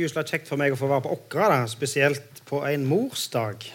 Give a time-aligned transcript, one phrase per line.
[0.00, 3.66] Gyselig kjekt for meg å få være på Åkra, da, spesielt på en morsdag.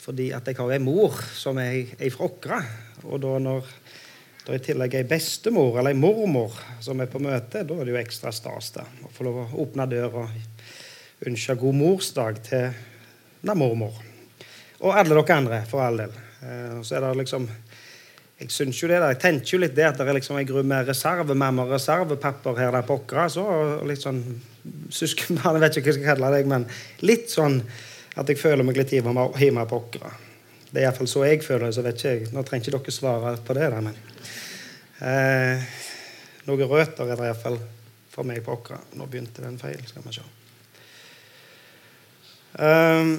[0.00, 2.60] Fordi at jeg har ei mor som er, er fra Åkra.
[3.04, 3.68] Og da når
[4.46, 7.84] det i tillegg er ei bestemor eller ei mormor som er på møte, da er
[7.84, 12.40] det jo ekstra stas da, å få lov å åpne døra og ønske god morsdag
[12.48, 12.80] til
[13.44, 14.00] na mormor.
[14.80, 16.16] Og alle dere andre, for all del.
[16.40, 17.50] Eh, så er det liksom
[18.42, 20.46] jeg synes jo det der, jeg tenker jo litt det at det er liksom en
[20.48, 23.28] grunn med reservemamma og reservepapper her der på Åkra.
[23.38, 24.18] Og litt sånn
[24.90, 26.66] søskenbarn, jeg vet ikke hva jeg skal kalle deg, men
[27.06, 27.60] litt sånn
[28.18, 30.10] at jeg føler meg litt hjemme på Åkra.
[30.72, 31.76] Det er iallfall så jeg føler det.
[31.76, 32.32] så vet ikke jeg.
[32.32, 33.96] Nå trenger ikke dere svare på det, der, men
[35.06, 35.70] eh,
[36.48, 37.60] Noen røtter er det iallfall
[38.10, 38.80] for meg på Åkra.
[38.98, 39.78] Nå begynte den feil.
[39.86, 40.26] Skal vi se.
[42.58, 43.14] Um,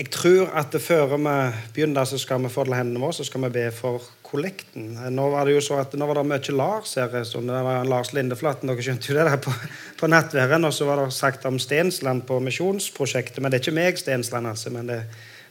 [0.00, 1.32] jeg tror at før vi
[1.74, 4.94] begynner, så skal vi fordle hendene våre så skal vi be for kollekten.
[5.12, 7.12] Nå var det jo så at nå var det mye Lars her.
[7.12, 9.52] Det var Lars Lindeflaten, dere skjønte jo det der på,
[10.00, 10.64] på nattværen.
[10.64, 13.42] Og så var det sagt om Stensland på misjonsprosjektet.
[13.44, 15.02] Men det er ikke meg, Stensland, altså, men det,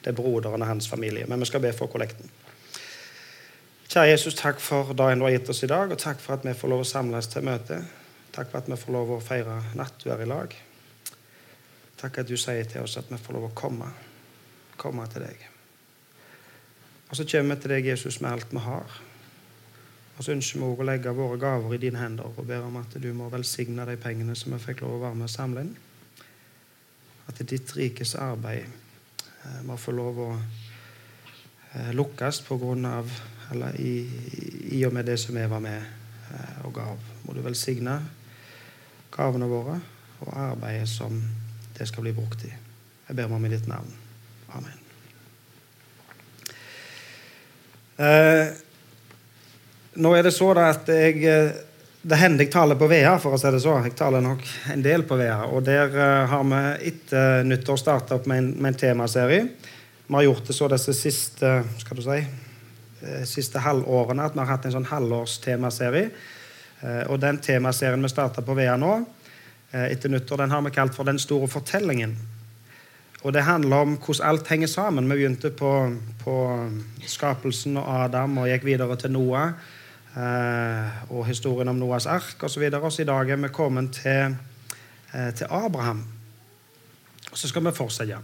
[0.01, 1.29] det er broderen og hans familie.
[1.29, 2.33] Men vi skal be for kollekten.
[3.85, 6.49] Kjære Jesus, takk for dagen du har gitt oss i dag, og takk for at
[6.49, 7.83] vi får lov å samles til møte.
[8.33, 10.61] Takk for at vi får lov å feire nattvær i lag.
[12.01, 14.08] Takk at du sier til oss at vi får lov å komme
[14.79, 15.45] komme til deg.
[17.09, 18.99] Og så kommer vi til deg, Jesus, med alt vi har.
[20.17, 22.75] Og så ønsker vi også å legge våre gaver i dine hender og ber om
[22.81, 25.63] at du må velsigne de pengene som vi fikk lov å være med og samle
[25.63, 25.71] inn.
[27.31, 33.79] At ditt rikes arbeid eh, må få lov å eh, lukkes på grunn av Eller
[33.81, 33.93] i,
[34.77, 37.07] i, og med det som vi var med eh, og gav.
[37.23, 37.95] Må du velsigne
[39.09, 39.79] gavene våre
[40.19, 41.15] og arbeidet som
[41.79, 42.51] det skal bli brukt i.
[43.07, 44.08] Jeg ber meg om i ditt navn.
[44.57, 44.79] Amen.
[47.99, 48.47] Eh,
[49.99, 51.65] nå er det så at jeg eh,
[51.99, 53.73] Det hender jeg taler på VEA, for å si det så.
[53.83, 55.41] Jeg taler nok en del på VEA.
[55.51, 56.61] Og der eh, har vi
[56.93, 59.49] etter nyttår starta opp med en, med en, temaserie.
[60.07, 61.51] Vi har gjort det så disse siste
[61.81, 62.21] skal du si,
[63.03, 66.07] eh, siste halvårene at vi har hatt en sånn halvårstemaserie.
[66.79, 68.93] Eh, og den temaserien vi starta på VEA nå,
[69.73, 72.15] eh, etter nyttår, den har vi kalt for Den store fortellingen.
[73.21, 75.09] Og det handler om hvordan alt henger sammen.
[75.09, 75.91] Vi begynte på,
[76.23, 76.35] på
[77.03, 79.51] skapelsen og Adam og gikk videre til Noah
[80.15, 82.63] eh, og historien om Noahs ark osv.
[82.71, 84.37] Så og i dag er vi kommet til,
[85.13, 86.05] eh, til Abraham.
[87.31, 88.17] Og så skal vi fortsette.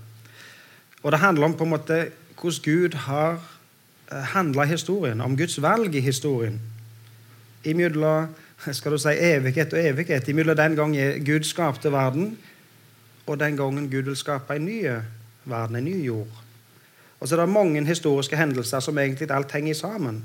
[1.04, 2.00] Og det handler om på en måte
[2.40, 3.42] hvordan Gud har
[4.12, 6.62] eh, handla historien, om Guds valg i historien.
[7.64, 8.28] Imellom
[8.72, 10.28] skal du si, evighet og evighet.
[10.28, 10.96] Imellom den gang
[11.26, 12.38] Gud skapte verden,
[13.26, 14.86] og den gangen Gud vil skape en ny
[15.46, 16.42] verden, en ny jord.
[17.20, 20.24] Og så er det mange historiske hendelser som egentlig alt henger sammen.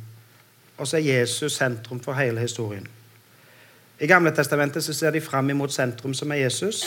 [0.78, 2.87] Og så er Jesus sentrum for hele historien.
[4.00, 6.84] I Gamle testamentet så ser de fram imot sentrum, som er Jesus,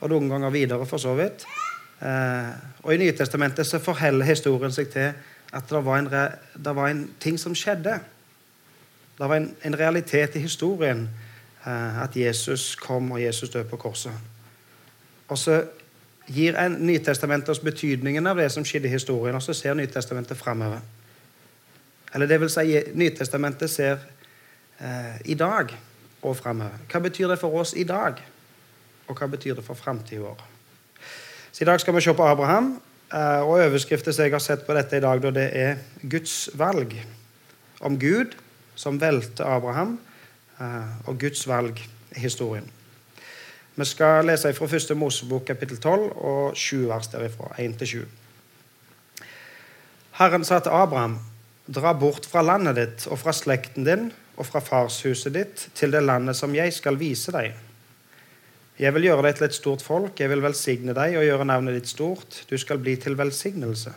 [0.00, 1.46] og noen ganger videre, for så vidt.
[2.04, 2.50] Eh,
[2.82, 5.12] og i Nye testamentet så forholder historien seg til
[5.52, 6.10] at det var, en,
[6.64, 7.96] det var en ting som skjedde.
[9.16, 11.06] Det var en, en realitet i historien
[11.66, 14.12] eh, at Jesus kom, og Jesus døde på korset.
[15.28, 15.62] Og så
[16.26, 20.80] gir Nytestamentet oss betydningen av det som skjedde i historien, og så ser Nytestamentet framover.
[22.14, 23.98] Eller det vil si, Nytestamentet ser
[24.80, 25.72] eh, i dag
[26.22, 26.82] og framover.
[26.90, 28.20] Hva betyr det for oss i dag?
[29.06, 30.44] Og hva betyr det for framtida vår?
[31.52, 32.74] Så I dag skal vi se på Abraham,
[33.12, 36.50] eh, og overskriften som jeg har sett på dette i dag, da, det er Guds
[36.54, 36.94] valg.
[37.80, 38.34] Om Gud
[38.76, 39.98] som valgte Abraham,
[40.60, 41.80] eh, og Guds valg
[42.16, 42.70] i historien.
[43.76, 44.94] Vi skal lese fra 1.
[44.96, 47.50] Mosebok kapittel 12 og sju vers derifra.
[47.60, 48.06] 1-7.
[50.16, 51.18] Herren sa til Abraham,
[51.68, 54.08] dra bort fra landet ditt og fra slekten din
[54.40, 57.52] og fra farshuset ditt til det landet som jeg skal vise deg.
[58.80, 61.76] Jeg vil gjøre deg til et stort folk, jeg vil velsigne deg og gjøre navnet
[61.76, 62.42] ditt stort.
[62.48, 63.92] Du skal bli til velsignelse.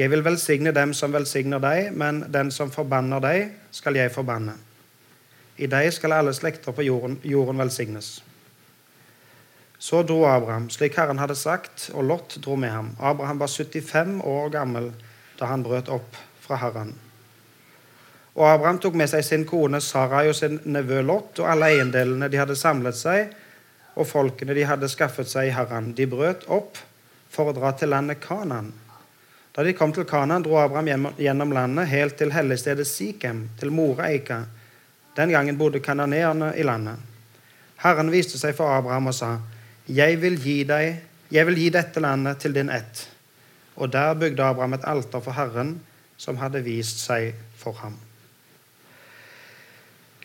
[0.00, 4.56] Jeg vil velsigne dem som velsigner deg, men den som forbanner deg, skal jeg forbanne.
[5.56, 8.18] I deg skal alle slekter på jorden, jorden velsignes.
[9.78, 12.92] Så dro Abraham, slik Herren hadde sagt, og Lot dro med ham.
[12.98, 14.92] Abraham var 75 år gammel
[15.38, 16.94] da han brøt opp fra Herren.
[18.34, 22.30] Og Abraham tok med seg sin kone Sarai og sin nevø Lot og alle eiendelene
[22.30, 23.34] de hadde samlet seg,
[23.94, 25.92] og folkene de hadde skaffet seg i Herren.
[25.94, 26.80] De brøt opp
[27.30, 28.72] for å dra til landet Kanan.
[29.54, 34.46] Da de kom til Kanan, dro Abraham gjennom landet helt til helligstedet Sikhem, til Moreika,
[35.16, 36.98] den gangen bodde kananeerne i landet.
[37.84, 39.36] Herren viste seg for Abraham og sa,
[39.88, 40.38] jeg vil,
[40.68, 43.08] deg, jeg vil gi dette landet til din ett.
[43.76, 45.80] Og der bygde Abraham et alter for Herren,
[46.16, 47.96] som hadde vist seg for ham.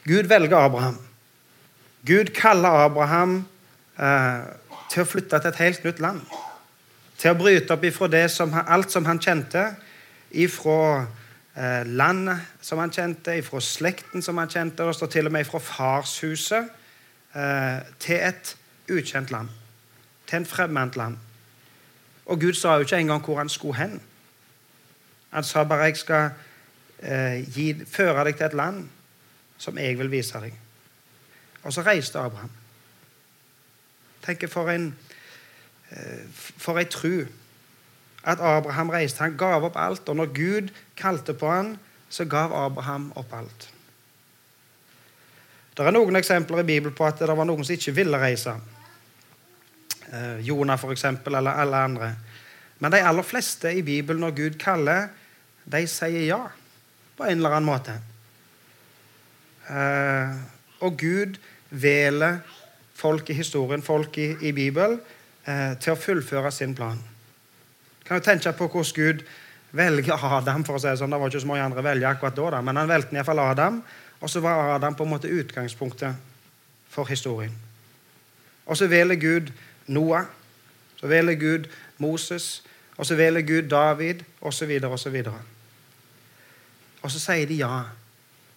[0.05, 0.97] Gud velger Abraham.
[2.05, 3.41] Gud kaller Abraham
[3.99, 4.45] eh,
[4.89, 6.21] til å flytte til et helt nytt land.
[7.19, 9.65] Til å bryte opp ifra det som, alt som han kjente,
[10.31, 11.07] ifra
[11.59, 15.45] eh, landet som han kjente, ifra slekten som han kjente, og står til og med
[15.45, 16.69] fra farshuset,
[17.35, 18.55] eh, til et
[18.91, 19.49] ukjent land.
[20.27, 21.17] Til en fremmed land.
[22.25, 24.01] Og Gud sa jo ikke engang hvor han skulle hen.
[25.29, 26.29] Han sa bare 'jeg skal
[26.99, 28.89] eh, gi, føre deg til et land
[29.57, 30.53] som jeg vil vise deg'.
[31.63, 32.49] Og så reiste Abraham.
[34.25, 34.95] Tenk for en
[35.91, 36.25] eh,
[36.57, 37.25] for ei tru
[38.23, 39.23] at Abraham reiste.
[39.23, 41.75] Han gav opp alt, og når Gud kalte på han,
[42.09, 43.69] så gav Abraham opp alt.
[45.77, 48.51] Det er noen eksempler i Bibelen på at det var noen som ikke ville reise.
[50.11, 52.09] Eh, Jonah, for eksempel, eller alle andre.
[52.79, 55.07] Men de aller fleste i Bibelen, når Gud kaller,
[55.69, 56.41] de sier ja
[57.15, 57.95] på en eller annen måte.
[59.69, 60.35] Eh,
[60.83, 61.39] og Gud
[61.69, 62.39] velger
[62.95, 64.99] folk i historien, folk i, Bibelen,
[65.45, 66.99] eh, til å fullføre sin plan.
[68.09, 69.19] Kan jo tenke på hvordan Gud
[69.71, 70.63] velger Adam.
[70.65, 71.11] for å si Det sånn.
[71.13, 72.61] Det var ikke så mange andre velge akkurat da, da.
[72.61, 73.83] men han valgte iallfall Adam.
[74.21, 76.15] Og så var Adam på en måte utgangspunktet
[76.89, 77.53] for historien.
[78.65, 79.51] Og så velger Gud
[79.87, 80.25] Noah.
[80.97, 82.63] Så velger Gud Moses.
[82.97, 85.23] Og så velger Gud David, osv., osv.
[87.01, 87.83] Og så sier de ja.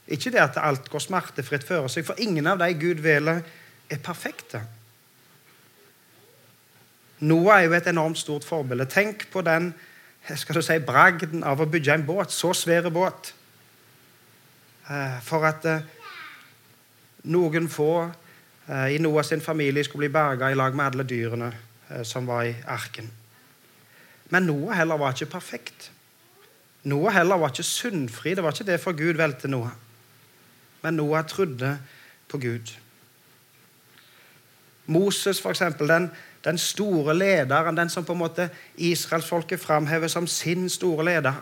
[0.08, 3.44] Ikke det at alt går smertefritt for seg, for ingen av de Gud velger,
[3.90, 4.64] er perfekte.
[7.22, 8.88] Noah er jo et enormt stort forbilde.
[8.90, 9.72] Tenk på den
[10.36, 13.32] skal du si, bragden av å bygge en båt, så svær båt.
[14.90, 15.86] Eh, for at eh,
[17.30, 21.52] noen få eh, i Noah sin familie skulle bli berga i lag med alle dyrene
[22.08, 23.10] som var i arken.
[24.32, 25.90] Men Noah heller var ikke perfekt.
[26.88, 28.32] Noah heller var ikke syndfri.
[28.34, 29.74] Det var ikke det for Gud valgte Noah.
[30.82, 31.74] Men Noah trodde
[32.32, 32.72] på Gud.
[34.86, 36.08] Moses, for eksempel, den,
[36.44, 41.34] den store lederen, den som på en måte israelsfolket framhever som sin store leder.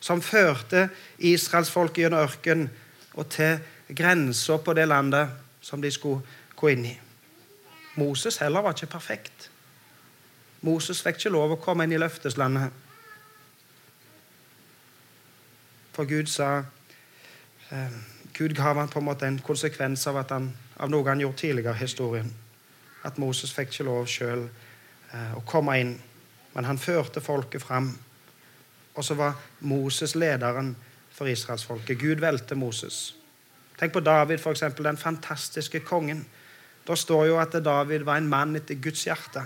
[0.00, 0.88] Som førte
[1.18, 2.70] israelsfolket gjennom ørkenen
[3.14, 3.58] og til
[3.96, 5.28] grensa på det landet
[5.60, 6.22] som de skulle
[6.56, 6.94] gå inn i.
[7.94, 9.50] Moses heller var ikke perfekt.
[10.60, 12.70] Moses fikk ikke lov å komme inn i løfteslandet.
[15.92, 16.62] For Gud sa
[17.70, 17.98] eh,
[18.32, 20.48] Gud ga ham på en måte en konsekvens av, han,
[20.78, 22.32] av noe han gjorde tidligere i historien
[23.02, 25.96] at Moses fikk ikke lov sjøl eh, å komme inn.
[26.52, 27.90] Men han førte folket fram.
[28.94, 30.74] Og så var Moses lederen
[31.12, 31.98] for israelsfolket.
[31.98, 33.14] Gud velte Moses.
[33.78, 36.24] Tenk på David, for eksempel, den fantastiske kongen.
[36.86, 39.44] Da står jo at David var en mann etter Guds hjerte.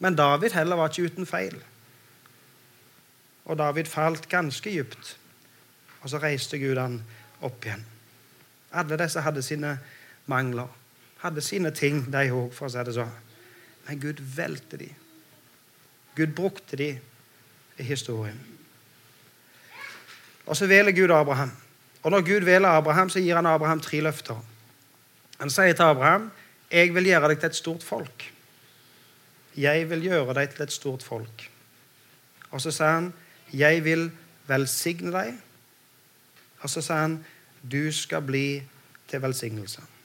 [0.00, 1.56] Men David heller var ikke uten feil.
[3.44, 5.16] Og David falt ganske dypt.
[6.02, 7.00] Og så reiste Gud han
[7.44, 7.84] opp igjen.
[8.72, 9.74] Alle disse hadde sine
[10.30, 10.79] mangler
[11.20, 13.12] hadde sine ting, de òg, for å si det sånn.
[13.86, 14.88] Men Gud velte de.
[16.16, 16.90] Gud brukte de
[17.80, 18.38] i historien.
[20.46, 21.52] Og så velger Gud Abraham.
[22.02, 24.40] Og når Gud velger Abraham, så gir han Abraham tre løfter.
[25.40, 26.30] Han sier til Abraham,
[26.70, 28.30] 'Jeg vil gjøre deg til et stort folk'.
[29.56, 31.50] Jeg vil gjøre deg til et stort folk.
[32.50, 33.12] Og så sier han,
[33.52, 34.10] 'Jeg vil
[34.46, 35.40] velsigne deg'.
[36.60, 37.24] Og så sier han,
[37.62, 38.62] 'Du skal bli
[39.08, 39.99] til velsignelse'.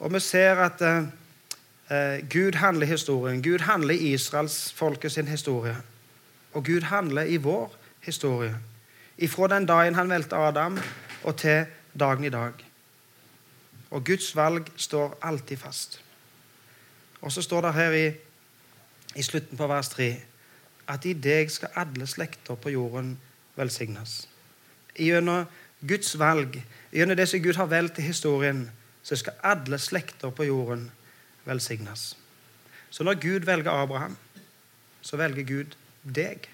[0.00, 1.04] Og vi ser at eh,
[1.90, 3.42] eh, Gud handler i historien.
[3.42, 5.76] Gud handler i israelsfolket sin historie.
[6.52, 8.56] Og Gud handler i vår historie.
[9.18, 10.78] Ifra den dagen han valgte Adam,
[11.22, 11.66] og til
[12.00, 12.52] dagen i dag.
[13.90, 16.00] Og Guds valg står alltid fast.
[17.20, 18.12] Og så står det her i,
[19.16, 20.16] i slutten på vers 3
[20.90, 23.18] at i deg skal alle slekter på jorden
[23.56, 24.28] velsignes.
[24.98, 25.44] Gjennom
[25.86, 26.56] Guds valg,
[26.92, 28.70] gjennom det som Gud har valgt i historien,
[29.02, 30.90] så skal alle slekter på jorden
[31.44, 32.16] velsignes.
[32.90, 34.16] Så når Gud velger Abraham,
[35.00, 36.48] så velger Gud deg.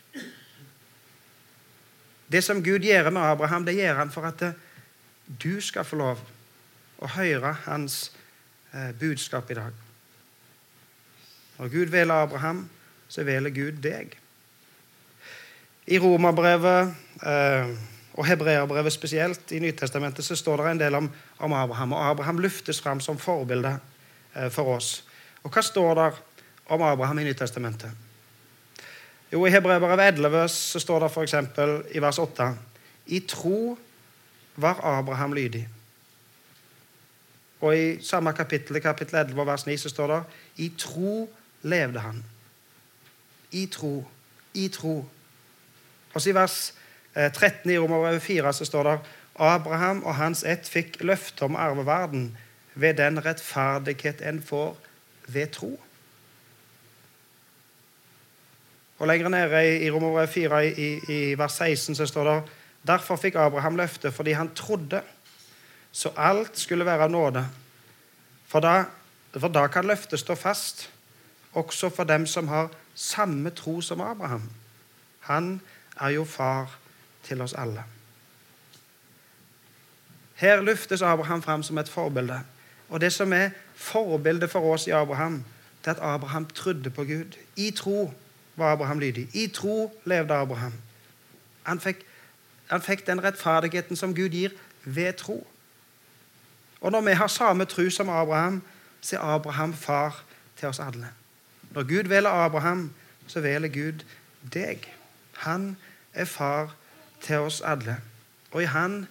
[2.26, 4.42] Det som Gud gjør med Abraham, det gjør han for at
[5.26, 6.22] du skal få lov
[7.02, 8.10] å høre hans
[8.72, 9.82] eh, budskap i dag.
[11.58, 12.68] Når Gud velger Abraham,
[13.08, 14.16] så velger Gud deg.
[15.86, 17.76] I Romerbrevet eh,
[18.16, 21.92] og hebreerbrevet spesielt, i Nytestamentet, så står det en del om, om Abraham.
[21.92, 23.76] Og Abraham luftes fram som forbilde
[24.34, 25.04] eh, for oss.
[25.44, 26.20] Og hva står der
[26.72, 27.90] om Abraham i Nytestamentet?
[29.32, 31.34] Jo, I Hebreerbrevet 11 så står det f.eks.
[31.94, 32.54] i vers 8
[33.06, 33.76] I tro
[34.56, 35.68] var Abraham lydig.
[37.60, 40.22] Og i samme kapittel, kapittel 11, vers 9, så står det
[40.56, 41.28] I tro
[41.62, 42.24] levde han.
[43.52, 44.04] I tro.
[44.54, 45.04] I tro.
[46.14, 46.74] Og så i vers
[47.16, 48.98] 13 i Romerbrevet 4 så står det
[49.36, 52.30] Abraham og hans ett fikk løfte om arveverden
[52.74, 54.76] ved den rettferdighet en får
[55.26, 55.72] ved tro.
[58.98, 62.42] Og Lenger nede i Romerbrevet 4 i, i, vers 16 så står det
[62.86, 65.00] Derfor fikk Abraham løftet fordi han trodde,
[65.92, 67.48] så alt skulle være nåde.
[68.46, 68.84] For da,
[69.38, 70.90] for da kan løftet stå fast,
[71.52, 74.50] også for dem som har samme tro som Abraham.
[75.20, 75.60] Han
[76.00, 76.78] er jo far
[77.28, 77.84] til oss alle.
[80.34, 82.40] Her løftes Abraham fram som et forbilde.
[82.88, 85.44] Og det som er forbildet for oss i Abraham,
[85.84, 87.36] det er at Abraham trodde på Gud.
[87.56, 88.14] I tro
[88.56, 89.28] var Abraham lydig.
[89.34, 90.72] I tro levde Abraham.
[91.62, 92.04] Han fikk,
[92.66, 94.50] han fikk den rettferdigheten som Gud gir,
[94.84, 95.46] ved tro.
[96.80, 98.62] Og når vi har samme tro som Abraham,
[99.00, 100.24] så er Abraham far
[100.56, 101.08] til oss alle.
[101.70, 102.92] Når Gud velger Abraham,
[103.26, 104.04] så velger Gud
[104.54, 104.92] deg.
[105.32, 105.76] Han
[106.14, 106.74] er far
[107.26, 107.98] til oss alle.
[108.54, 109.04] Og i han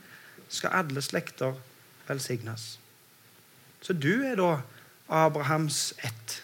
[0.49, 1.53] skal alle slekter
[2.07, 2.79] velsignes.
[3.81, 4.61] Så du er da
[5.09, 6.41] Abrahams ett.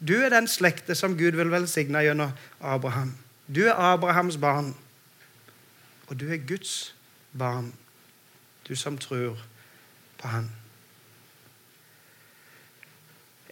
[0.00, 3.14] Du er den slekte som Gud vil velsigne gjennom Abraham.
[3.46, 4.74] Du er Abrahams barn.
[6.08, 6.94] Og du er Guds
[7.38, 7.72] barn,
[8.68, 9.38] du som tror
[10.18, 10.50] på Han.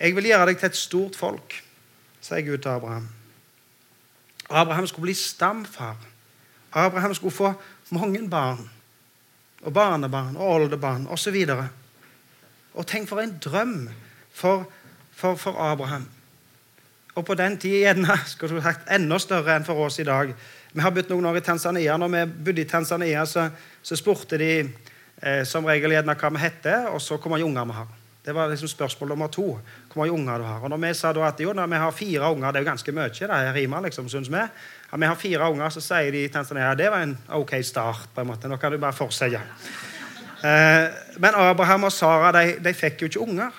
[0.00, 1.54] Jeg vil gjøre deg til et stort folk,
[2.20, 3.08] sier Gud til Abraham.
[4.50, 5.96] Abraham skulle bli stamfar.
[6.72, 7.52] Abraham skulle få
[7.90, 8.70] mange barn.
[9.62, 11.36] Og barnebarn og oldebarn osv.
[11.48, 11.64] Og,
[12.74, 13.88] og tenk for en drøm
[14.32, 14.64] for,
[15.12, 16.08] for, for Abraham.
[17.14, 20.34] Og på den tid gjerne skulle sagt, enda større enn for oss i dag.
[20.72, 21.96] Vi har bodd noen år i Tanzania.
[21.98, 23.48] Når vi bodde i Tanzania, så,
[23.82, 27.66] så spurte de eh, som regel gjerne hva vi heter, og så hvor mange unger
[27.66, 27.96] vi har.
[28.20, 29.46] Det var liksom spørsmål nummer to.
[29.90, 30.60] Hvor mange unger du har.
[30.62, 32.70] Og når vi sa da at jo, når vi har fire unger, det er jo
[32.70, 34.44] ganske mye, det er rimer, liksom, syns vi.
[34.90, 38.08] Ja, vi har fire unger, så sier de i Tanzania det var en ok start.
[38.14, 38.48] på en måte.
[38.48, 39.40] Nå kan du bare fortsette.
[40.42, 43.50] Eh, men Abraham og Sara de, de fikk jo ikke unger.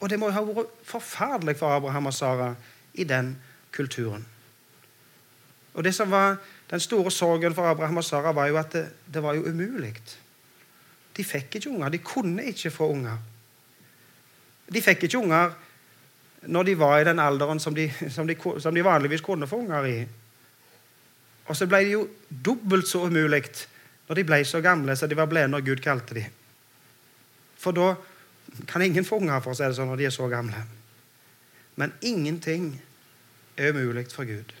[0.00, 2.54] Og det må ha vært forferdelig for Abraham og Sara
[2.94, 3.36] i den
[3.72, 4.26] kulturen.
[5.74, 8.88] Og det som var Den store sorgen for Abraham og Sara var jo at det,
[9.14, 9.94] det var jo umulig.
[11.16, 11.88] De fikk ikke unger.
[11.88, 13.20] De kunne ikke få unger.
[14.74, 15.54] De fikk ikke unger
[16.46, 19.60] når de var i den alderen som de, som de, som de vanligvis kunne få
[19.64, 19.96] unger i.
[21.46, 23.44] Og så ble det jo dobbelt så umulig
[24.06, 26.34] når de ble så gamle så de var blitt når Gud kalte dem.
[27.58, 27.94] For da
[28.68, 30.62] kan ingen få unger for det sånn når de er så gamle.
[31.76, 32.70] Men ingenting
[33.56, 34.54] er umulig for Gud.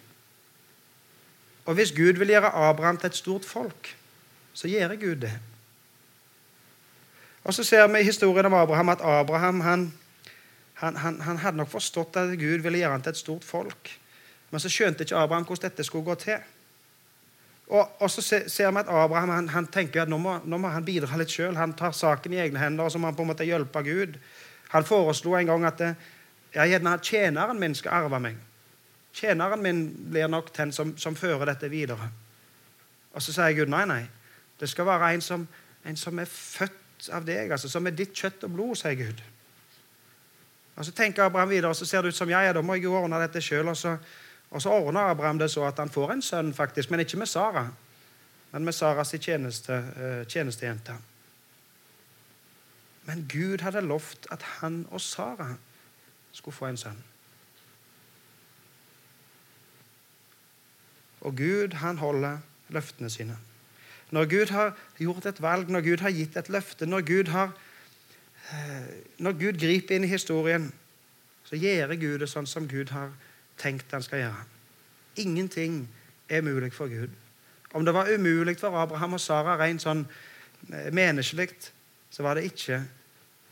[1.66, 3.96] Og hvis Gud vil gjøre Abraham til et stort folk,
[4.54, 5.32] så gjør Gud det.
[7.44, 9.92] Og så ser vi i historien om Abraham at Abraham han,
[10.82, 13.90] han, han, han hadde nok forstått at Gud ville gjøre ham til et stort folk.
[14.50, 16.42] Men så skjønte ikke Abraham hvordan dette skulle gå til.
[17.66, 20.70] Og, og så ser vi at Abraham han, han tenker at nå må, nå må
[20.70, 21.56] han bidra litt sjøl.
[21.58, 24.18] Han tar saken i egne hender og så må han på en måte hjelpe Gud.
[24.74, 25.82] Han foreslo en gang at
[26.54, 28.38] gjerne tjeneren min skal arve meg.
[29.16, 32.10] Tjeneren min blir nok den som, som, fører dette videre.
[33.16, 34.02] Og så sier Gud nei, nei.
[34.60, 35.46] Det skal være en som,
[35.84, 39.24] en som er født av deg, altså som er ditt kjøtt og blod, sier Gud.
[40.76, 42.74] Og Så tenker Abraham videre, og så ser det ut som ja, ja, da må
[42.74, 43.68] jeg jo ordne dette sjøl.
[43.68, 43.76] Og
[44.50, 47.26] og så ordner Abraham det så at han får en sønn, faktisk, men ikke med
[47.26, 47.66] Sara.
[48.52, 50.94] Men med Saras tjeneste, uh, tjenestejente.
[53.04, 55.54] Men Gud hadde lovt at han og Sara
[56.32, 57.04] skulle få en sønn.
[61.20, 63.38] Og Gud, han holder løftene sine.
[64.10, 67.52] Når Gud har gjort et valg, når Gud har gitt et løfte, når Gud, har,
[69.18, 70.68] når Gud griper inn i historien,
[71.46, 73.12] så gjør Gud det sånn som Gud har
[73.58, 74.44] tenkt han skal gjøre.
[75.22, 75.86] Ingenting
[76.28, 77.10] er mulig for Gud.
[77.74, 80.04] Om det var umulig for Abraham og Sara rent sånn
[80.72, 81.48] eh, menneskelig,
[82.10, 82.80] så var det ikke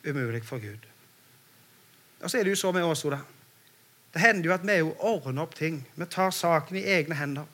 [0.06, 0.86] umulig for Gud.
[2.20, 3.20] Og så er det jo så med oss, Oda.
[4.14, 5.82] Det hender jo at vi ordner opp ting.
[5.94, 7.48] Vi tar saken i egne hender.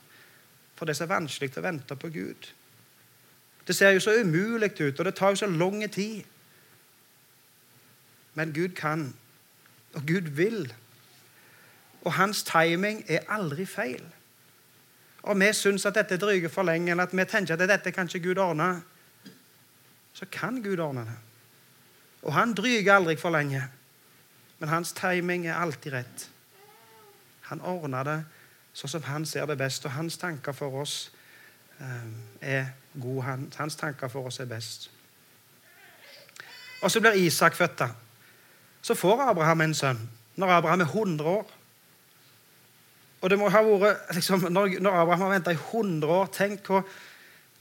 [0.77, 2.51] For det er så vanskelig å vente på Gud.
[3.67, 6.23] Det ser jo så umulig ut, og det tar jo så lang tid.
[8.41, 9.11] Men Gud kan,
[9.95, 10.71] og Gud vil
[12.01, 14.05] og hans timing er aldri feil.
[15.23, 18.09] Og vi syns at dette dryger for lenge, eller at vi tenker at dette kan
[18.09, 18.83] ikke Gud ordne,
[20.13, 21.19] så kan Gud ordne det.
[22.23, 23.63] Og han dryger aldri for lenge.
[24.59, 26.29] Men hans timing er alltid rett.
[27.53, 28.19] Han ordner det
[28.73, 31.11] sånn som han ser det best, og hans tanker for oss
[31.81, 33.37] um, er gode.
[33.57, 34.91] Hans tanker for oss er best.
[36.81, 37.83] Og så blir Isak født.
[38.91, 39.99] Så får Abraham en sønn
[40.41, 41.51] når Abraham er 100 år.
[43.21, 46.67] Og det må ha vært, liksom, når, når Abraham har venta i 100 år Tenk
[46.67, 46.83] hvor,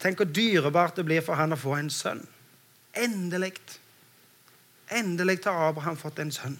[0.01, 2.24] Tenk hvor dyrebart det blir for han å få en sønn.
[2.98, 3.59] Endelig.
[4.95, 6.57] Endelig har Abraham fått en sønn.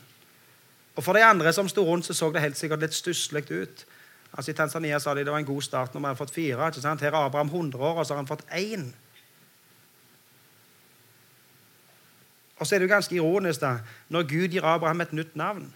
[0.94, 3.86] Og For de andre som sto rundt, så så det helt sikkert litt stusslig ut.
[4.36, 6.70] Altså I Tanzania sa de det var en god start når man hadde fått fire.
[6.70, 8.92] Her er Abraham 100 år, og så har han fått én.
[12.60, 13.78] Og så er det jo ganske ironisk da,
[14.12, 15.74] når Gud gir Abraham et nytt navn.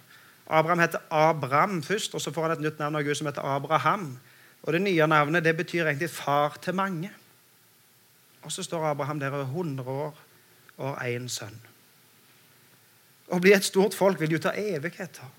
[0.48, 3.46] Abraham heter Abram først, og så får han et nytt navn av Gud som heter
[3.56, 4.20] Abraham.
[4.64, 7.12] Og Det nye navnet det betyr egentlig far til mange.
[8.44, 10.20] Og så står Abraham der over 100 år
[10.78, 11.60] og én sønn.
[13.32, 15.30] Å bli et stort folk vil jo ta evigheter.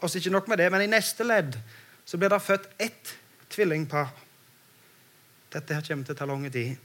[0.00, 1.58] Og så ikke nok med det, men i neste ledd
[2.04, 3.16] så blir det født ett
[3.50, 4.08] tvillingpar.
[5.52, 6.76] Dette her kommer til å ta lang tid.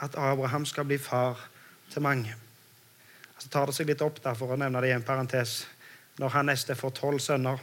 [0.00, 1.40] At Abraham skal bli far
[1.92, 2.34] til mange.
[3.38, 5.64] Så tar det seg litt opp der, for å nevne det i en parentes.
[6.20, 7.60] Når han neste får tolv sønner,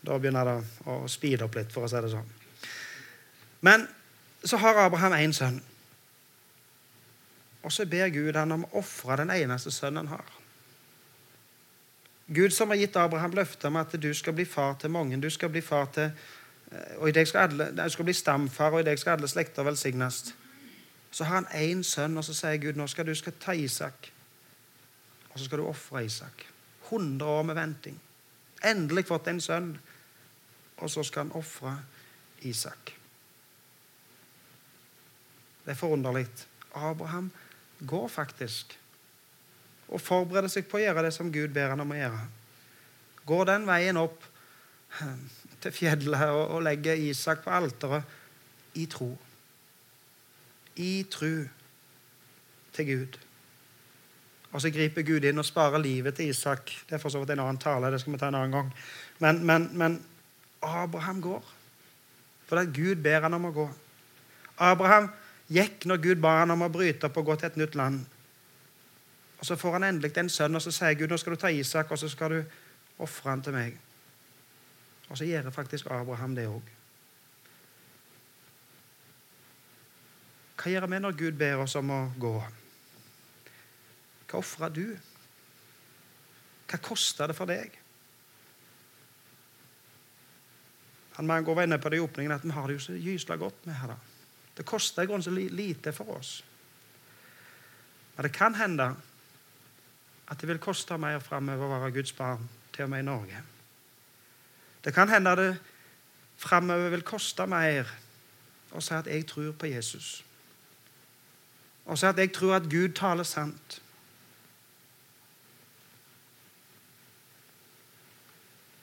[0.00, 0.58] da begynner det
[0.88, 2.34] å speede opp litt, for å si det sånn.
[3.66, 3.88] Men
[4.44, 5.58] så har Abraham én sønn.
[7.66, 10.34] Og så ber Gud han om å ofre den eneste sønnen han har.
[12.28, 15.16] Gud som har gitt Abraham løftet om at du skal bli far til mange.
[15.16, 18.82] Du skal bli far til eh, og i deg skal alle, skal bli stamfar, og
[18.82, 20.26] i deg skal alle slekter velsignes.
[21.10, 24.10] Så har han én sønn, og så sier Gud nå skal du skal ta Isak.
[25.30, 26.46] Og så skal du ofre Isak.
[26.88, 28.00] 100 år med venting.
[28.64, 29.72] Endelig fått en sønn.
[30.78, 31.78] Og så skal han ofre
[32.46, 32.94] Isak.
[35.64, 36.26] Det er forunderlig.
[36.74, 37.30] Abraham
[37.86, 38.78] går faktisk
[39.88, 42.20] og forbereder seg på å gjøre det som Gud ber han om å gjøre.
[43.28, 44.24] Går den veien opp
[45.62, 49.10] til fjellet og legger Isak på alteret i tro.
[50.78, 51.48] I tru
[52.72, 53.18] til Gud.
[54.52, 56.70] Og så griper Gud inn og sparer livet til Isak.
[56.88, 57.90] Det er for så vidt en annen tale.
[57.92, 58.70] det skal vi ta en annen gang.
[59.18, 59.98] Men, men, men
[60.62, 61.44] Abraham går.
[62.46, 63.66] For det er Gud ber han om å gå.
[64.58, 65.10] Abraham
[65.52, 68.00] gikk når Gud ba han om å bryte opp og gå til et nytt land.
[69.38, 71.50] Og Så får han endelig en sønn, og så sier Gud nå skal du ta
[71.50, 72.40] Isak og så skal du
[72.98, 73.76] ofre han til meg.
[75.08, 76.77] Og så gjør faktisk Abraham det òg.
[80.58, 82.32] Hva gjør vi når Gud ber oss om å gå?
[84.28, 84.86] Hva ofrer du?
[86.68, 87.76] Hva koster det for deg?
[91.18, 93.38] Han Mango var inne på det i åpningen at vi har det jo så gysla
[93.38, 93.94] godt med her.
[93.94, 93.96] da.
[94.54, 96.42] Det koster i grunnen så lite for oss.
[98.16, 98.92] Men det kan hende
[100.28, 103.42] at det vil koste mer framover å være Guds barn, til og med i Norge.
[104.84, 105.50] Det kan hende det
[106.38, 107.88] framover vil koste mer
[108.74, 110.18] å si at jeg tror på Jesus.
[111.88, 113.78] Og så at jeg tror at Gud taler sant.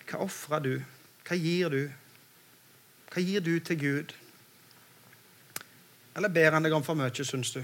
[0.10, 0.74] Hva ofrer du?
[1.26, 1.82] Hva gir du?
[3.13, 4.13] Hva gir du til Gud?
[6.15, 7.62] Eller ber han deg om for mye, syns du?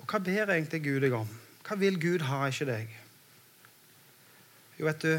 [0.00, 1.28] Og hva ber egentlig Gud deg om?
[1.64, 2.92] Hva vil Gud ha ikke deg?
[4.76, 5.16] Jo, vet du,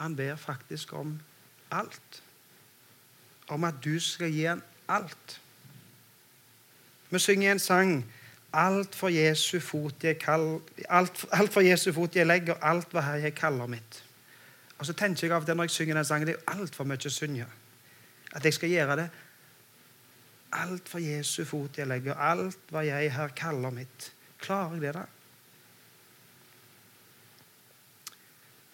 [0.00, 1.16] han ber faktisk om
[1.74, 2.22] alt.
[3.50, 5.40] Om at du skal gi ham alt.
[7.10, 8.04] Vi synger en sang
[8.52, 13.04] Alt for Jesu fot jeg, kall, alt, alt for Jesu fot jeg legger, alt hva
[13.06, 14.00] her jeg kaller mitt.
[14.80, 16.98] Og så tenker jeg av det når jeg synger den sangen, det er altfor mye
[16.98, 17.46] å synge.
[18.34, 19.06] At jeg skal gjøre det.
[20.58, 24.10] Alt for Jesu fot jeg legger, alt hva jeg her kaller mitt.
[24.42, 25.06] Klarer jeg det, da?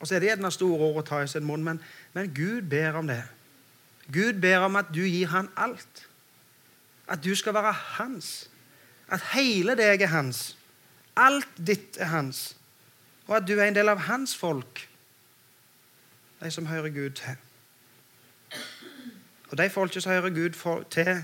[0.00, 1.80] Og så er det gjerne store ord å ta i sin munn, men,
[2.16, 3.22] men Gud ber om det.
[4.12, 6.06] Gud ber om at du gir han alt.
[7.08, 8.50] At du skal være hans.
[9.08, 10.56] At hele deg er hans.
[11.16, 12.56] Alt ditt er hans.
[13.26, 14.88] Og at du er en del av hans folk.
[16.42, 17.36] De som hører Gud til.
[19.50, 21.22] Og de folket som hører Gud til,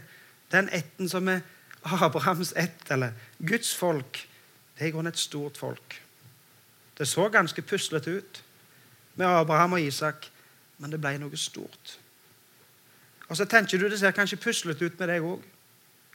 [0.53, 1.41] den etten som er
[1.85, 4.29] Abrahams ett, eller Guds folk,
[4.75, 6.03] det er i grunnen et stort folk.
[6.99, 8.45] Det så ganske puslete ut
[9.15, 10.31] med Abraham og Isak,
[10.79, 11.99] men det ble noe stort.
[13.29, 15.43] Og så tenker du det ser kanskje puslete ut med deg òg.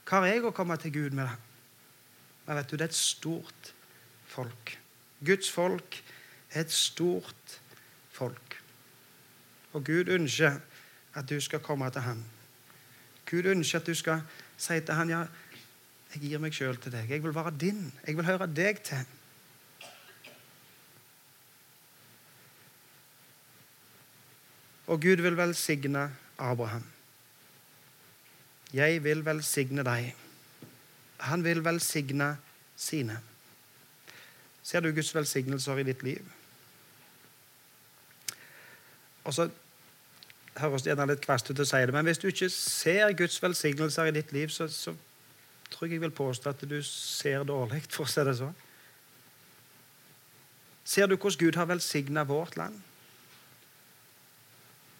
[0.07, 1.27] Hva har jeg å komme til Gud med?
[2.47, 3.73] Men vet du, det er et stort
[4.31, 4.77] folk.
[5.19, 5.97] Guds folk
[6.53, 7.57] er et stort
[8.15, 8.55] folk.
[9.75, 10.61] Og Gud ønsker
[11.17, 12.23] at du skal komme til ham.
[13.27, 14.23] Gud ønsker at du skal
[14.55, 15.25] si til ham ja,
[16.13, 17.11] jeg gir meg sjøl til deg.
[17.11, 17.89] Jeg vil være din.
[18.07, 19.03] Jeg vil høre deg til.
[24.87, 26.07] Og Gud vil velsigne
[26.39, 26.96] Abraham.
[28.73, 30.12] Jeg vil velsigne deg.
[31.30, 32.36] Han vil velsigne
[32.75, 33.19] sine.
[34.63, 36.25] Ser du Guds velsignelser i ditt liv?
[39.23, 39.47] Og så
[40.60, 44.10] høres gjerne litt kvast ut å si det, men hvis du ikke ser Guds velsignelser
[44.10, 44.93] i ditt liv, så, så
[45.71, 48.56] tror jeg jeg vil påstå at du ser dårlig, for å si det sånn.
[50.88, 52.75] Ser du hvordan Gud har velsigna vårt land?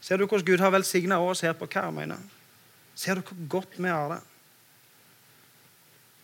[0.04, 2.20] Ser du hvordan Gud har velsigna oss her på Karmøyene?
[2.98, 4.22] Ser du hvor godt vi har det?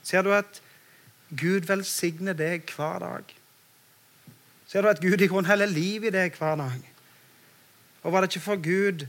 [0.03, 0.62] Ser du at
[1.29, 3.36] Gud velsigner deg hver dag?
[4.67, 6.89] Ser du at Gud i grunnen heller liv i deg hver dag?
[8.03, 9.05] Og var det ikke for Gud,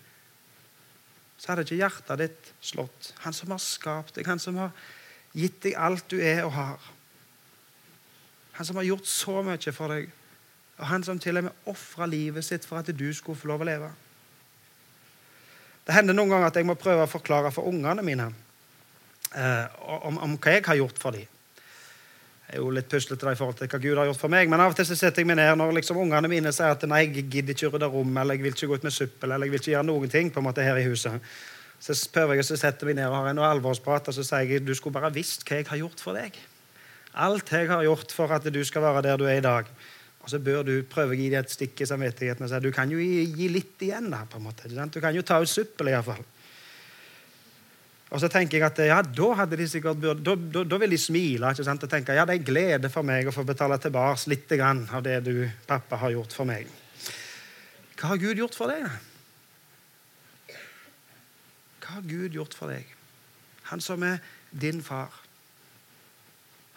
[1.41, 3.15] så hadde ikke hjertet ditt slått.
[3.25, 4.77] Han som har skapt deg, han som har
[5.35, 6.93] gitt deg alt du er og har.
[8.55, 10.13] Han som har gjort så mye for deg,
[10.79, 13.65] og han som til og med ofra livet sitt for at du skulle få lov
[13.65, 13.91] å leve.
[15.85, 18.31] Det hender noen ganger at jeg må prøve å forklare for ungene mine
[19.37, 21.27] eh, om, om, hva jeg har gjort for dem.
[22.45, 24.61] Jeg er jo litt puslete i forhold til hva Gud har gjort for meg, men
[24.61, 27.03] av og til så setter jeg meg ned når liksom ungene mine sier at nei,
[27.07, 29.55] jeg gidder ikke rydde rom, eller jeg vil ikke gå ut med søppel, eller jeg
[29.55, 31.29] vil ikke gjøre noen ting på en måte her i huset.
[31.85, 34.65] Så prøver jeg å sette meg ned og har en alvorsprat, og så sier jeg
[34.65, 36.37] du skulle bare visst hva jeg har gjort for deg.
[37.25, 39.69] Alt jeg har gjort for at du skal være der du er i dag.
[40.25, 42.71] Og så bør du prøve å gi deg et stikk i samvittigheten og si du
[42.73, 44.09] kan jo gi, gi litt igjen.
[44.13, 44.71] da, på en måte.
[44.73, 46.25] Du kan jo ta ut søppel, iallfall.
[48.15, 50.99] Og så tenker jeg at ja, da hadde de sikkert da, da, da vil de
[51.01, 51.83] smile ikke sant?
[51.83, 55.19] og tenke ja, det er glede for meg å få betale tilbake litt av det
[55.27, 55.35] du,
[55.67, 56.71] pappa, har gjort for meg.
[57.99, 58.87] Hva har Gud gjort for deg?
[61.83, 62.87] Hva har Gud gjort for deg?
[63.73, 65.11] Han som er din far.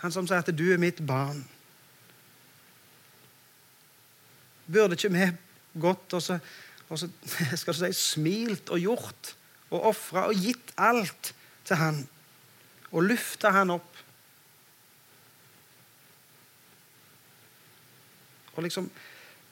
[0.02, 1.44] Han som sier at du er mitt barn.
[4.68, 5.28] Burde ikke vi
[5.80, 6.40] gått og så,
[6.88, 7.10] og så
[7.60, 9.34] skal du si, smilt og gjort
[9.72, 11.34] og ofra og gitt alt
[11.68, 12.02] til han
[12.92, 13.98] og løfta han opp?
[18.58, 18.88] Og liksom,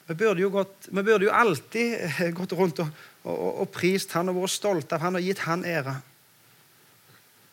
[0.06, 4.32] vi burde jo, gått, vi burde jo alltid gått rundt og, og, og, prist han
[4.32, 5.94] og vært stolte av han og gitt han ære.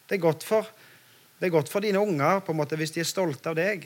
[0.10, 0.68] Det er godt for,
[1.40, 3.86] det er godt for dine unger på en måte, hvis de er stolte av deg.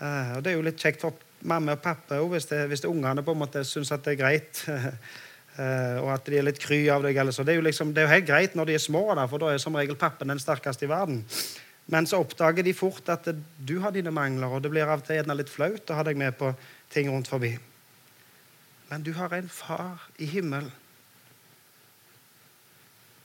[0.00, 1.16] Uh, og Det er jo litt kjekt for
[1.48, 4.62] mamma og pappa òg, hvis, hvis ungene på en måte syns at det er greit.
[4.68, 7.18] Uh, og at de er litt kry av deg.
[7.18, 7.44] Eller så.
[7.44, 9.42] Det er, jo liksom, det er jo helt greit når de er små, da, for
[9.42, 11.22] da er som regel pappen den sterkeste i verden.
[11.92, 13.26] Men så oppdager de fort at
[13.58, 16.20] du har dine mangler, og det blir av og til litt flaut å ha deg
[16.20, 16.52] med på
[16.94, 17.56] ting rundt forbi.
[18.92, 20.70] Men du har en far i himmelen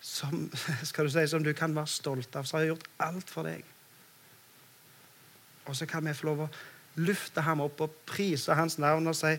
[0.02, 0.50] som,
[0.90, 3.66] skal du si, som du kan være stolt av, som har gjort alt for deg.
[5.68, 6.52] Og så kan vi få lov å
[6.98, 9.38] løfte ham opp og prise hans navn og si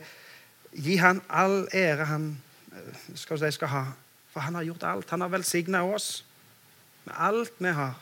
[0.69, 2.27] Gi han all ære han
[2.73, 3.85] eh, skal, si, skal ha.
[4.29, 5.11] For han har gjort alt.
[5.11, 6.25] Han har velsigna oss
[7.05, 7.97] med alt vi har.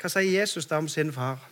[0.00, 1.44] Hva sier Jesus da om sin far?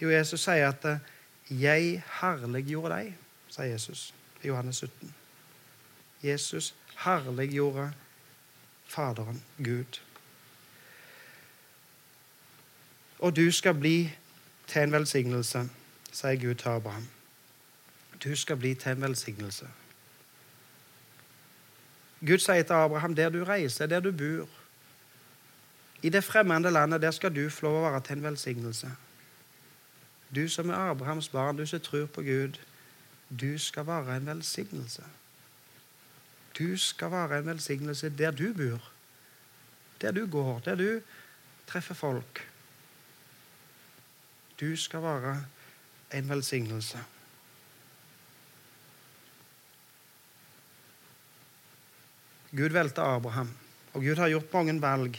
[0.00, 1.02] Jo, Jesus sier at eh,
[1.50, 3.18] 'jeg herliggjorde deg',
[3.48, 5.14] sier Jesus i Johannes 17.
[6.22, 7.92] Jesus herliggjorde
[8.86, 10.00] Faderen, Gud.
[13.24, 14.12] Og du skal bli
[14.66, 15.62] til en velsignelse,
[16.12, 17.06] sier Gud til Abraham.
[18.24, 19.68] Du skal bli til en velsignelse.
[22.20, 24.48] Gud sier til Abraham, der du reiser, der du bor,
[26.02, 28.92] i det fremmede landet, der skal du få lov å være til en velsignelse.
[30.34, 32.60] Du som er Abrahams barn, du som tror på Gud,
[33.40, 35.04] du skal være en velsignelse.
[36.58, 38.90] Du skal være en velsignelse der du bor,
[40.00, 41.00] der du går, der du
[41.66, 42.50] treffer folk.
[44.60, 45.34] Du skal være
[46.14, 46.98] en velsignelse.
[52.54, 53.50] Gud valgte Abraham,
[53.92, 55.16] og Gud har gjort mange valg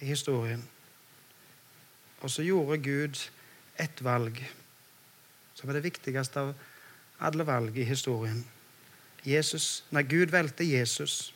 [0.00, 0.68] i historien.
[2.20, 3.30] Og så gjorde Gud
[3.78, 4.40] ett valg,
[5.54, 6.54] som er det viktigste av
[7.20, 8.40] alle valg i historien.
[9.26, 11.34] Jesus, nei, Gud valgte Jesus,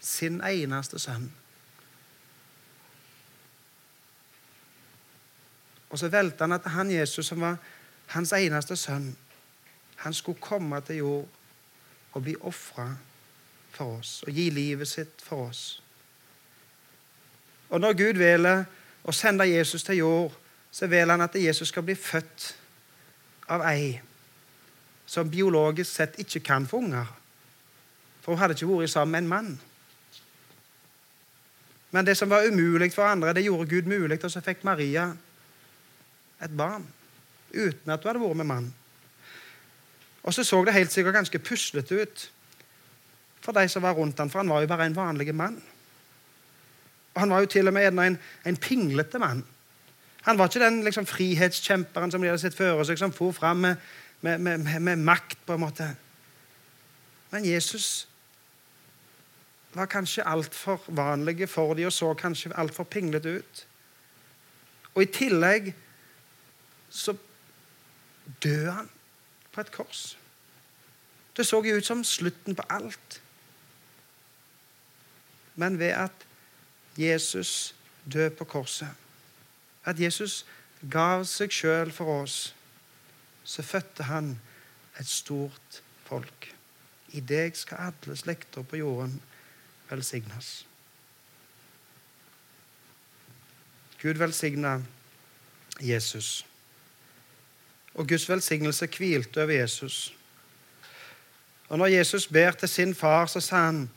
[0.00, 1.28] sin eneste sønn.
[5.90, 7.56] Og så valgte han at han Jesus, som var
[8.14, 9.16] hans eneste sønn,
[9.96, 11.28] han skulle komme til jord
[12.12, 12.90] og bli ofra
[13.72, 15.82] for oss og gi livet sitt for oss.
[17.68, 18.64] Og når Gud velger
[19.04, 20.36] å sende Jesus til jord,
[20.70, 22.52] så velger han at Jesus skal bli født
[23.48, 23.98] av ei
[25.08, 27.06] som biologisk sett ikke kan få unger.
[28.20, 29.60] For hun hadde ikke vært sammen med en mann.
[31.90, 35.08] Men det som var umulig for andre, det gjorde Gud mulig, og så fikk Maria
[36.44, 36.86] et barn
[37.52, 38.68] uten at du hadde vært med mann.
[40.22, 42.30] Og så så det helt sikkert ganske puslete ut
[43.40, 45.62] for de som var rundt han, for han var jo bare en vanlig mann.
[47.14, 49.44] Og Han var jo til og med en, en pinglete mann.
[50.22, 53.56] Han var ikke den liksom, frihetskjemperen som de hadde sett før seg, som for fram
[53.56, 53.76] med,
[54.20, 55.38] med, med, med, makt.
[55.46, 55.96] på en måte.
[57.30, 58.08] Men Jesus
[59.74, 63.66] var kanskje altfor vanlige for dem og så kanskje altfor pinglete ut.
[64.94, 65.74] Og i tillegg
[66.90, 67.16] så
[68.42, 68.90] døde han
[69.52, 70.18] på et kors.
[71.36, 73.20] Det så jo ut som slutten på alt.
[75.54, 76.26] Men ved at
[76.98, 77.74] Jesus
[78.12, 78.88] døde på korset,
[79.84, 80.46] at Jesus
[80.90, 82.54] gav seg sjøl for oss,
[83.44, 84.34] så fødte han
[85.00, 86.54] et stort folk.
[87.08, 89.20] I deg skal alle slekter på jorden
[89.90, 90.66] velsignes.
[94.02, 94.86] Gud velsigne
[95.80, 96.46] Jesus.
[97.98, 100.14] Og Guds velsignelse hvilte over Jesus.
[101.68, 103.90] Og når Jesus ber til sin far, så sa han,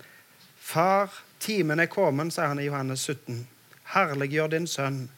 [0.59, 3.47] 'Far, timen er kommet', sa han i Johannes 17.
[3.85, 5.11] 'Herliggjør din sønn,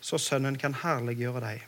[0.00, 1.62] så sønnen kan herliggjøre deg'.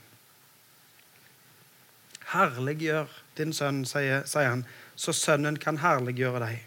[2.32, 4.64] Herliggjør din sønn, sier, sier han,
[4.96, 6.62] så sønnen kan herliggjøre deg.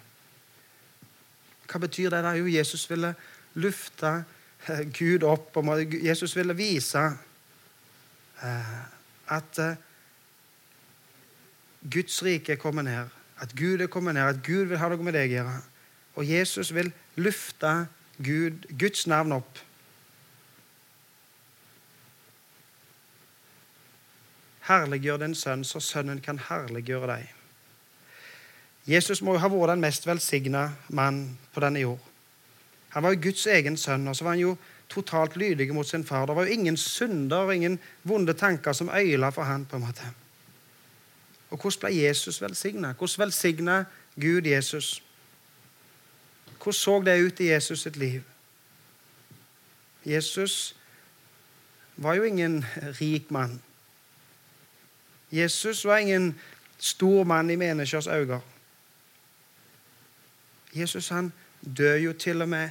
[1.67, 2.25] Hva betyr det?
[2.25, 3.15] Er jo Jesus ville
[3.53, 4.23] lufte
[4.67, 5.57] eh, Gud opp.
[5.57, 7.17] og Jesus ville vise
[8.43, 8.96] eh,
[9.29, 9.75] at eh,
[11.91, 13.13] Guds rike er kommet ned.
[13.39, 14.23] At Gud er kommet ned.
[14.23, 15.55] At Gud vil ha noe med deg å gjøre.
[16.17, 17.87] Og Jesus vil lufte
[18.17, 19.59] Gud, Guds navn opp.
[24.67, 27.33] Herliggjør din sønn, så sønnen kan herliggjøre deg.
[28.87, 32.03] Jesus må jo ha vært den mest velsigna mann på denne jord.
[32.95, 34.57] Han var jo Guds egen sønn, og så var han jo
[34.89, 36.25] totalt lydige mot sin far.
[36.25, 39.85] Det var jo ingen synder og ingen vonde tanker som øyla for han på en
[39.85, 40.13] måte.
[41.49, 42.93] Og hvordan ble Jesus velsigna?
[42.93, 43.83] Hvordan velsigna
[44.15, 45.03] Gud Jesus?
[46.57, 48.21] Hvordan så det ut i Jesus sitt liv?
[50.05, 50.75] Jesus
[51.95, 52.65] var jo ingen
[53.01, 53.61] rik mann.
[55.31, 56.39] Jesus var ingen
[56.77, 58.41] stor mann i menneskers øyne.
[60.73, 61.33] Jesus han
[61.77, 62.69] dør jo til og med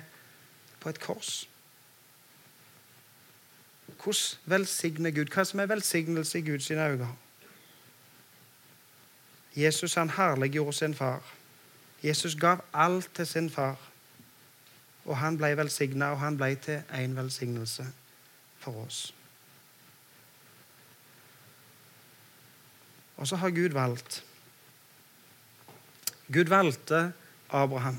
[0.80, 1.48] på et kors.
[4.06, 5.32] Hvordan velsigner Gud?
[5.34, 7.08] Hva som er velsignelse i Guds øyne?
[9.56, 11.22] Jesus han herliggjorde sin far.
[12.04, 13.76] Jesus gav alt til sin far.
[15.04, 17.86] Og han ble velsigna, og han ble til en velsignelse
[18.58, 19.14] for oss.
[23.16, 24.24] Og så har Gud valgt.
[26.32, 27.12] Gud valgte
[27.50, 27.98] Abraham.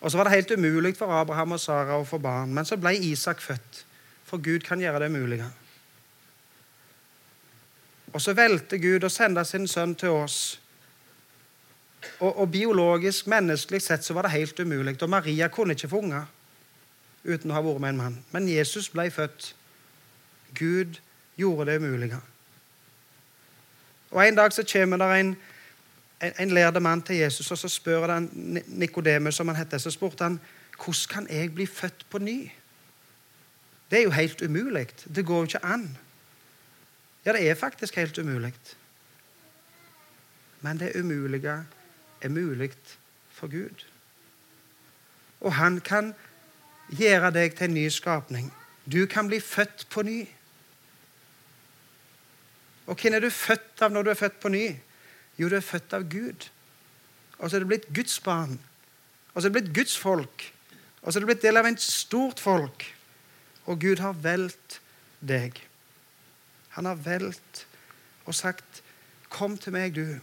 [0.00, 2.76] Og så var det helt umulig for Abraham og Sara å få barn, men så
[2.76, 3.84] ble Isak født.
[4.30, 5.46] For Gud kan gjøre det mulige.
[8.14, 10.38] Og så valgte Gud å sende sin sønn til oss.
[12.20, 14.96] Og, og biologisk, menneskelig sett så var det helt umulig.
[15.02, 16.26] Og Maria kunne ikke få unger
[17.24, 18.18] uten å ha vært med en mann.
[18.32, 19.52] Men Jesus ble født.
[20.56, 20.98] Gud
[21.38, 22.18] gjorde det umulige.
[24.10, 25.36] Og En dag så kommer det en
[26.20, 28.28] en, en lærde mann til Jesus, og så spør han
[28.66, 30.40] Nikodemus, som han heter, så spurte han
[30.80, 32.50] hvordan kan jeg bli født på ny.
[33.90, 34.88] Det er jo helt umulig.
[35.14, 35.98] Det går jo ikke an.
[37.24, 38.54] Ja, det er faktisk helt umulig.
[40.60, 41.64] Men det umulige
[42.20, 42.72] er mulig
[43.30, 43.86] for Gud.
[45.40, 46.14] Og han kan
[46.98, 48.52] gjøre deg til en ny skapning.
[48.92, 50.28] Du kan bli født på ny.
[52.86, 54.64] Og hvem er du født av når du er født på ny?
[55.38, 56.48] Jo, du er født av Gud.
[57.38, 58.58] Og så er du blitt Guds barn.
[59.34, 60.52] Og så er du blitt Guds folk.
[61.02, 62.84] Og så er du blitt del av en stort folk.
[63.66, 64.80] Og Gud har valgt
[65.20, 65.58] deg.
[66.76, 67.66] Han har valgt
[68.24, 68.82] og sagt,
[69.30, 70.20] 'Kom til meg, du'.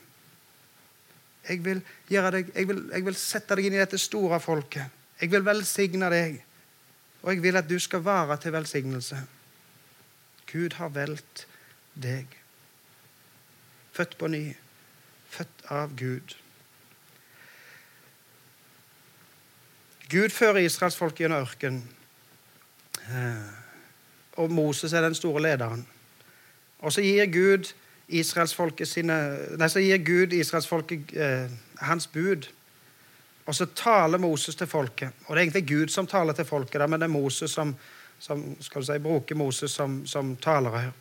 [1.50, 4.86] Jeg vil, deg, jeg, vil, jeg vil, sette deg inn i dette store folket.
[5.22, 6.44] Jeg vil velsigne deg.
[7.22, 9.28] Og jeg vil at du skal vare til velsignelse.
[10.52, 11.48] Gud har valgt
[11.96, 12.28] deg.
[13.92, 14.56] Født på ny
[15.30, 16.36] født av Gud.
[20.08, 21.84] Gud fører israelsfolket gjennom ørkenen.
[23.10, 23.48] Eh,
[24.38, 25.88] og Moses er den store lederen.
[26.80, 27.74] Og så gir Gud
[28.08, 28.88] israelsfolket
[30.34, 32.48] israelsfolket eh, hans bud.
[33.46, 35.10] Og så taler Moses til folket.
[35.26, 37.76] Og det er egentlig Gud som taler til folket, men det er Moses som,
[38.20, 40.92] som skal du si, bruker Moses som, som her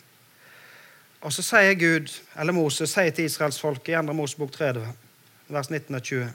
[1.21, 4.13] Og så sier Gud, eller Moses sier til israelsfolket i 2.
[4.13, 4.87] Mosebok 30,
[5.49, 6.33] vers 19 og 20.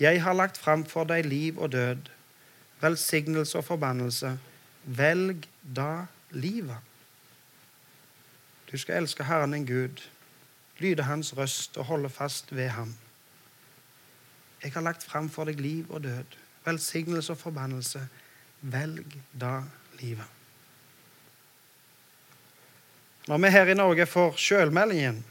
[0.00, 2.10] Jeg har lagt fram for deg liv og død,
[2.80, 4.38] velsignelse og forbannelse.
[4.86, 6.78] Velg da livet.
[8.70, 10.02] Du skal elske Herren din Gud,
[10.78, 12.94] lyde Hans røst og holde fast ved ham.
[14.62, 18.00] Jeg har lagt fram for deg liv og død, velsignelse og forbannelse.
[18.60, 19.60] Velg da
[20.00, 20.26] livet.
[23.26, 25.24] Når vi her i Norge får sjølmeldingen,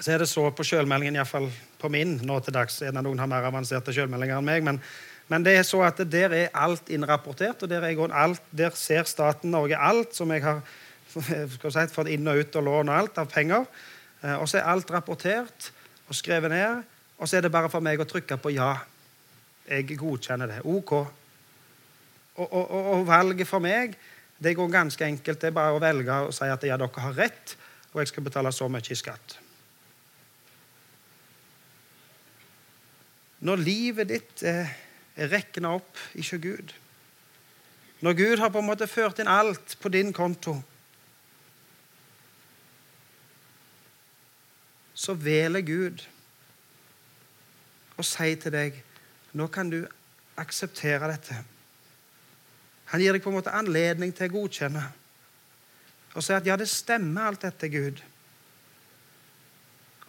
[0.00, 1.48] så er det så på sjølmeldingen, iallfall
[1.82, 4.62] på min nå til dags Noen har mer avanserte sjølmeldinger enn meg.
[4.66, 4.78] Men,
[5.28, 9.50] men, det er så at der er alt innrapportert, og der, alt, der ser staten
[9.50, 10.62] Norge alt som jeg har
[11.76, 13.66] si, fått inn og ut og lån og alt av penger.
[14.22, 15.70] Eh, og så er alt rapportert
[16.08, 16.82] og skrevet ned,
[17.18, 18.74] og så er det bare for meg å trykke på ja.
[19.62, 20.62] Jeg godkjenner det.
[20.66, 20.90] OK.
[20.92, 23.94] Og, og, og valget for meg
[24.42, 25.40] det går ganske enkelt.
[25.40, 27.54] Det er bare å velge og si at ja, dere har rett,
[27.92, 29.36] og jeg skal betale så mye i skatt.
[33.42, 34.70] Når livet ditt er,
[35.16, 36.74] er regna opp ikke Gud
[38.02, 40.56] Når Gud har på en måte ført inn alt på din konto
[44.94, 46.06] Så veler Gud
[48.00, 48.78] og sier til deg
[49.36, 49.84] nå kan du
[50.40, 51.36] akseptere dette.
[52.92, 54.82] Han gir deg på en måte anledning til å godkjenne
[56.12, 58.02] og si at ja, det stemmer, alt dette, Gud.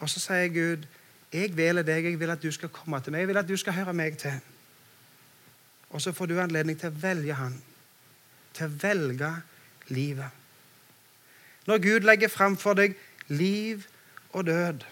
[0.04, 0.88] Og så sier Gud,
[1.32, 3.56] jeg velger deg, jeg vil at du skal komme til meg, jeg vil at du
[3.58, 4.36] skal høre meg til.
[5.94, 7.56] Og så får du anledning til å velge Han,
[8.58, 9.30] til å velge
[9.94, 10.42] livet.
[11.70, 12.98] Når Gud legger fram for deg
[13.32, 13.86] liv
[14.34, 14.84] og død,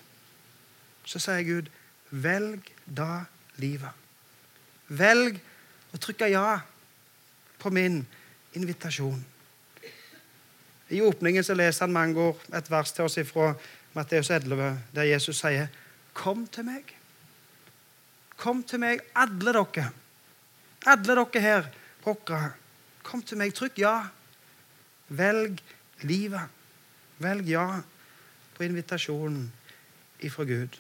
[1.06, 1.72] så sier Gud,
[2.12, 3.26] velg da
[3.60, 3.98] livet.
[4.88, 5.40] Velg
[5.92, 6.62] å trykke ja
[7.60, 8.02] på min
[8.56, 9.20] invitasjon.
[10.92, 13.54] I åpningen så leser han mange år et vers til oss fra
[13.96, 15.68] Matteus 11, der Jesus sier,
[16.14, 16.96] 'Kom til meg'.
[18.38, 19.92] Kom til meg, alle dere.
[20.86, 21.70] Alle dere her
[22.06, 22.52] rockere,
[23.04, 23.54] Kom til meg.
[23.58, 23.96] Trykk ja.
[25.10, 25.60] Velg
[26.06, 26.54] livet.
[27.22, 27.66] Velg ja
[28.56, 29.52] på invitasjonen
[30.22, 30.78] ifra Gud.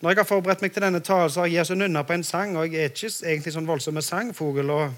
[0.00, 2.24] Når jeg har forberedt meg til denne talen, så har jeg så nynna på en
[2.24, 2.56] sang.
[2.56, 4.70] Og jeg er ikke egentlig sånn voldsom sangfugl.
[4.70, 4.94] og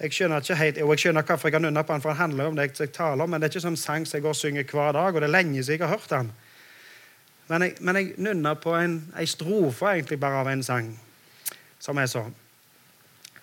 [0.00, 2.18] Jeg skjønner ikke helt, og jeg skjønner hvorfor jeg har nynna på den, for den
[2.18, 4.34] handler om det jeg taler om, men det er ikke sånn sang som jeg går
[4.34, 6.32] og synger hver dag, og det er lenge siden jeg har hørt den.
[7.48, 10.90] Men jeg, men jeg nynna på en, en strofe egentlig bare av en sang,
[11.80, 12.34] som er sånn.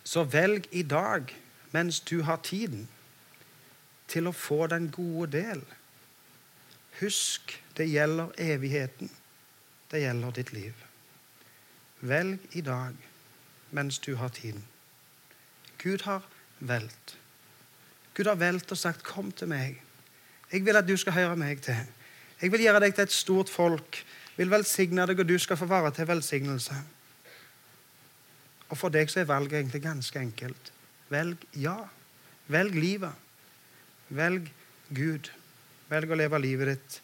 [0.07, 1.33] Så velg i dag,
[1.73, 2.87] mens du har tiden,
[4.07, 5.63] til å få den gode del.
[7.01, 9.11] Husk, det gjelder evigheten.
[9.91, 10.87] Det gjelder ditt liv.
[11.99, 12.95] Velg i dag
[13.75, 14.63] mens du har tiden.
[15.77, 16.23] Gud har
[16.59, 17.17] valgt.
[18.13, 19.81] Gud har valgt og sagt, 'Kom til meg.
[20.51, 21.87] Jeg vil at du skal høre meg til.'
[22.41, 24.05] 'Jeg vil gjøre deg til et stort folk.'
[24.37, 26.96] Jeg 'Vil velsigne deg, og du skal få være til velsignelse.'
[28.69, 30.71] Og for deg så er valget egentlig ganske enkelt.
[31.09, 31.77] Velg ja.
[32.51, 33.13] Velg livet.
[34.09, 34.49] Velg
[34.95, 35.31] Gud.
[35.87, 36.97] Velg å leve livet ditt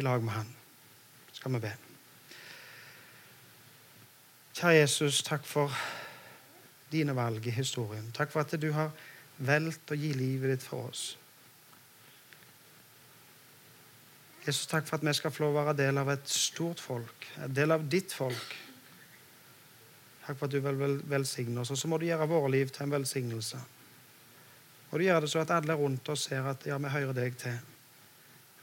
[0.00, 0.50] i lag med Han.
[1.32, 1.72] Skal vi be.
[4.60, 5.72] Kjære Jesus, takk for
[6.92, 8.10] dine valg i historien.
[8.12, 8.90] Takk for at du har
[9.40, 11.04] valgt å gi livet ditt for oss.
[14.44, 17.28] Jesus, takk for at vi skal få lov å være del av et stort folk,
[17.44, 18.56] en del av ditt folk.
[20.30, 21.72] Takk for at du vil velsigne oss.
[21.74, 23.58] Og så må du gjøre våre liv til en velsignelse.
[24.90, 27.34] Og du gjør det så at alle rundt oss ser at ja, vi hører deg
[27.40, 27.56] til.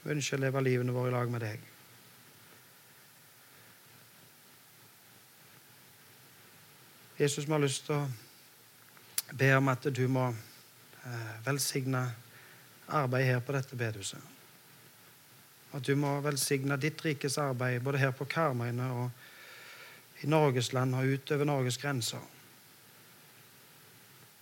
[0.00, 1.66] Vi ønsker å leve livene våre i lag med deg.
[7.20, 12.06] Jesus, vi har lyst til å be om at du må eh, velsigne
[12.88, 14.36] arbeidet her på dette bedehuset.
[15.76, 19.27] At du må velsigne ditt rikes arbeid både her på Karmøyene og
[20.22, 22.18] i Norges land og utover Norges grenser.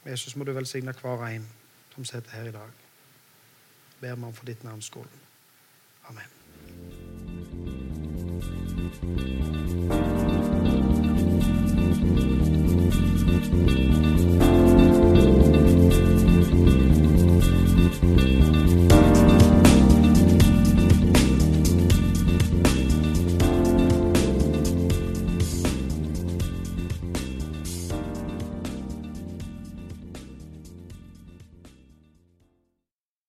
[0.06, 1.48] Jesus, må du velsigne hver en
[1.94, 2.70] som sitter her i dag.
[4.00, 5.08] Ber meg om for ditt navns skyld.
[6.08, 6.30] Amen.